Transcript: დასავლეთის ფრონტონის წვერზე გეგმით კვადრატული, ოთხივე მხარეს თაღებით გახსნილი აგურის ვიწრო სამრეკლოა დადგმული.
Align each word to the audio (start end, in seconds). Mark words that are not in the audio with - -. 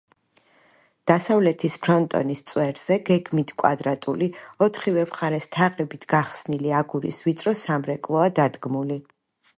დასავლეთის 1.09 1.75
ფრონტონის 1.83 2.41
წვერზე 2.51 2.97
გეგმით 3.11 3.53
კვადრატული, 3.63 4.31
ოთხივე 4.69 5.05
მხარეს 5.13 5.47
თაღებით 5.57 6.11
გახსნილი 6.15 6.77
აგურის 6.83 7.25
ვიწრო 7.29 7.59
სამრეკლოა 7.65 8.37
დადგმული. 8.41 9.03